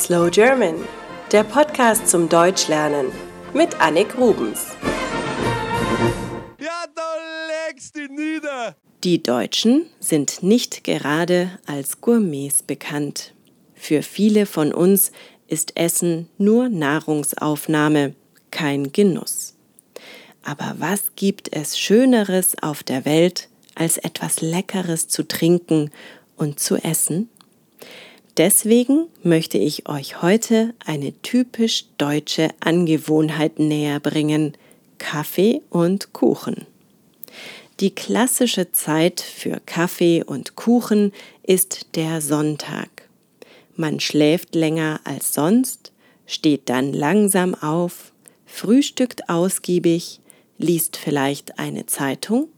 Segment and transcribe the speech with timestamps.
[0.00, 0.76] Slow German,
[1.30, 3.12] der Podcast zum Deutschlernen
[3.52, 4.68] mit Annik Rubens.
[6.58, 7.16] Ja, da
[7.68, 8.76] legst du nieder.
[9.04, 13.34] Die Deutschen sind nicht gerade als Gourmets bekannt.
[13.74, 15.12] Für viele von uns
[15.48, 18.14] ist Essen nur Nahrungsaufnahme,
[18.50, 19.54] kein Genuss.
[20.42, 25.90] Aber was gibt es Schöneres auf der Welt, als etwas Leckeres zu trinken
[26.36, 27.28] und zu essen?
[28.40, 34.54] Deswegen möchte ich euch heute eine typisch deutsche Angewohnheit näher bringen,
[34.96, 36.64] Kaffee und Kuchen.
[37.80, 42.88] Die klassische Zeit für Kaffee und Kuchen ist der Sonntag.
[43.76, 45.92] Man schläft länger als sonst,
[46.24, 48.10] steht dann langsam auf,
[48.46, 50.18] frühstückt ausgiebig,
[50.56, 52.48] liest vielleicht eine Zeitung,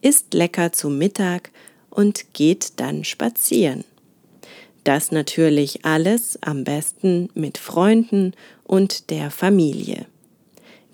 [0.00, 1.50] isst lecker zu Mittag
[1.90, 3.84] und geht dann spazieren.
[4.86, 10.06] Das natürlich alles am besten mit Freunden und der Familie.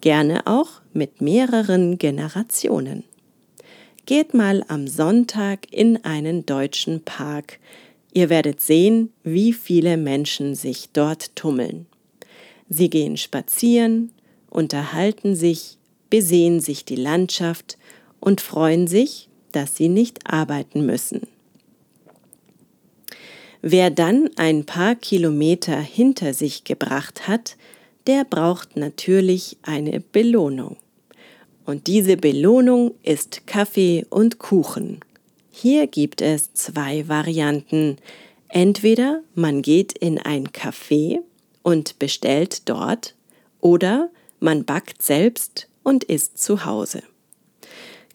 [0.01, 3.05] Gerne auch mit mehreren Generationen.
[4.07, 7.59] Geht mal am Sonntag in einen deutschen Park.
[8.15, 11.85] Ihr werdet sehen, wie viele Menschen sich dort tummeln.
[12.71, 14.11] Sie gehen spazieren,
[14.49, 15.77] unterhalten sich,
[16.09, 17.77] besehen sich die Landschaft
[18.21, 21.27] und freuen sich, dass sie nicht arbeiten müssen.
[23.65, 27.57] Wer dann ein paar Kilometer hinter sich gebracht hat,
[28.09, 30.77] der braucht natürlich eine Belohnung.
[31.65, 34.99] Und diese Belohnung ist Kaffee und Kuchen.
[35.53, 37.99] Hier gibt es zwei Varianten.
[38.49, 41.21] Entweder man geht in ein Café
[41.63, 43.15] und bestellt dort,
[43.61, 47.05] oder man backt selbst und isst zu Hause.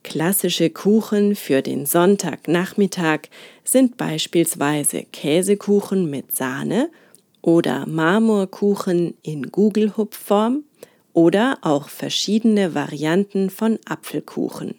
[0.08, 3.24] Klassische Kuchen für den Sonntagnachmittag
[3.66, 6.90] sind beispielsweise Käsekuchen mit Sahne
[7.42, 10.64] oder Marmorkuchen in Gugelhupfform
[11.12, 14.76] oder auch verschiedene Varianten von Apfelkuchen.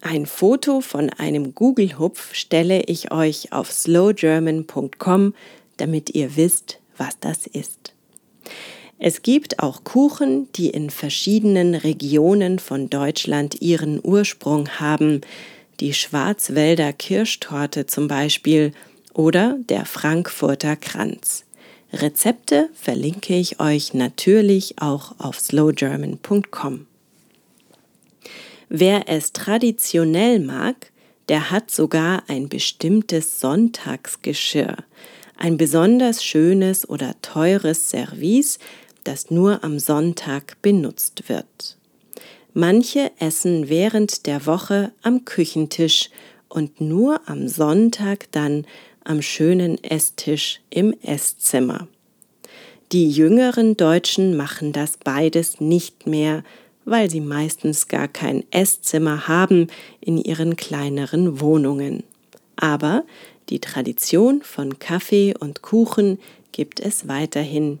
[0.00, 5.34] Ein Foto von einem Gugelhupf stelle ich euch auf slowgerman.com,
[5.76, 7.92] damit ihr wisst, was das ist.
[8.98, 15.20] Es gibt auch Kuchen, die in verschiedenen Regionen von Deutschland ihren Ursprung haben,
[15.78, 18.72] die Schwarzwälder Kirschtorte zum Beispiel
[19.14, 21.44] oder der Frankfurter Kranz.
[21.92, 26.86] Rezepte verlinke ich euch natürlich auch auf slowgerman.com.
[28.68, 30.90] Wer es traditionell mag,
[31.28, 34.76] der hat sogar ein bestimmtes Sonntagsgeschirr,
[35.36, 38.58] ein besonders schönes oder teures Service,
[39.08, 41.78] das nur am Sonntag benutzt wird.
[42.52, 46.10] Manche essen während der Woche am Küchentisch
[46.50, 48.66] und nur am Sonntag dann
[49.04, 51.88] am schönen Esstisch im Esszimmer.
[52.92, 56.44] Die jüngeren Deutschen machen das beides nicht mehr,
[56.84, 59.68] weil sie meistens gar kein Esszimmer haben
[60.00, 62.02] in ihren kleineren Wohnungen.
[62.56, 63.04] Aber
[63.48, 66.18] die Tradition von Kaffee und Kuchen
[66.52, 67.78] gibt es weiterhin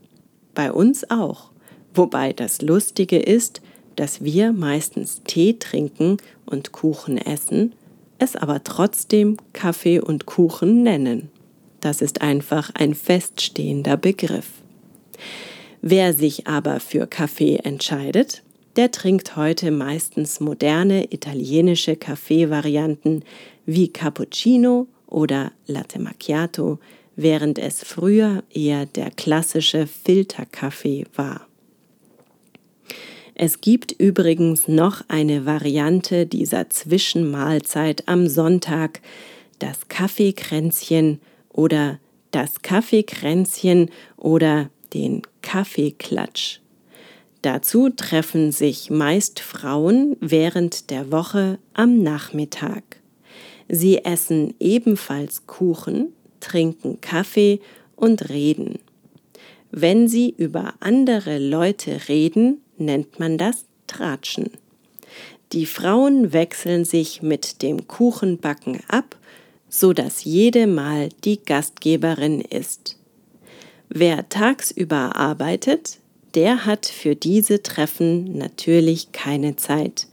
[0.58, 1.52] bei uns auch.
[1.94, 3.62] Wobei das Lustige ist,
[3.94, 7.74] dass wir meistens Tee trinken und Kuchen essen,
[8.18, 11.30] es aber trotzdem Kaffee und Kuchen nennen.
[11.78, 14.48] Das ist einfach ein feststehender Begriff.
[15.80, 18.42] Wer sich aber für Kaffee entscheidet,
[18.74, 23.24] der trinkt heute meistens moderne italienische Kaffeevarianten
[23.64, 26.80] wie Cappuccino oder Latte Macchiato,
[27.18, 31.48] während es früher eher der klassische Filterkaffee war.
[33.34, 39.00] Es gibt übrigens noch eine Variante dieser Zwischenmahlzeit am Sonntag,
[39.58, 41.20] das Kaffeekränzchen
[41.52, 41.98] oder
[42.30, 46.60] das Kaffeekränzchen oder den Kaffeeklatsch.
[47.42, 53.00] Dazu treffen sich meist Frauen während der Woche am Nachmittag.
[53.68, 57.60] Sie essen ebenfalls Kuchen, trinken Kaffee
[57.96, 58.78] und reden.
[59.70, 64.50] Wenn sie über andere Leute reden, nennt man das Tratschen.
[65.52, 69.16] Die Frauen wechseln sich mit dem Kuchenbacken ab,
[69.68, 72.96] so dass jede mal die Gastgeberin ist.
[73.88, 75.98] Wer tagsüber arbeitet,
[76.34, 80.06] der hat für diese Treffen natürlich keine Zeit,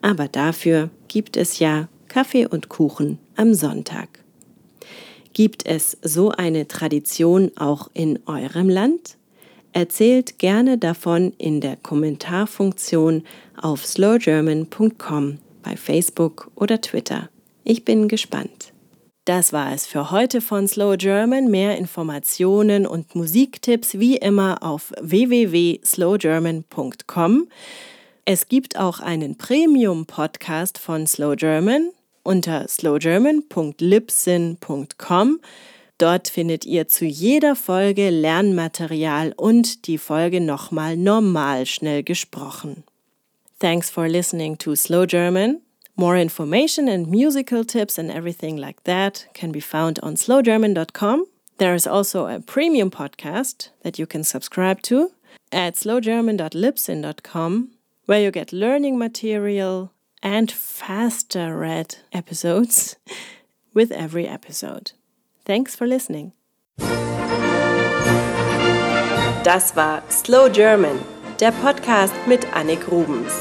[0.00, 4.24] aber dafür gibt es ja Kaffee und Kuchen am Sonntag.
[5.38, 9.16] Gibt es so eine Tradition auch in eurem Land?
[9.72, 13.22] Erzählt gerne davon in der Kommentarfunktion
[13.56, 17.28] auf slowgerman.com bei Facebook oder Twitter.
[17.62, 18.72] Ich bin gespannt.
[19.26, 21.52] Das war es für heute von Slow German.
[21.52, 27.48] Mehr Informationen und Musiktipps wie immer auf www.slowgerman.com.
[28.24, 31.92] Es gibt auch einen Premium-Podcast von Slow German
[32.28, 35.40] unter slowgerman.libsyn.com.
[35.98, 42.84] Dort findet ihr zu jeder Folge Lernmaterial und die Folge nochmal normal schnell gesprochen.
[43.58, 45.62] Thanks for listening to Slow German.
[45.96, 51.26] More information and musical tips and everything like that can be found on slowgerman.com.
[51.58, 55.10] There is also a premium podcast that you can subscribe to
[55.50, 57.70] at slowgerman.libsyn.com,
[58.06, 59.90] where you get learning material
[60.22, 62.96] and faster read episodes
[63.74, 64.92] with every episode.
[65.44, 66.32] Thanks for listening.
[69.44, 70.98] Das war Slow German,
[71.40, 73.32] der Podcast mit Annik Rubens.